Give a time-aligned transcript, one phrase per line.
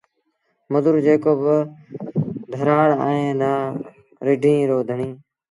[0.71, 1.55] مزوٚر جيڪو نا
[2.51, 3.51] ڌرآڙ اهي نا
[4.27, 5.13] رڍينٚ رو ڌڻيٚ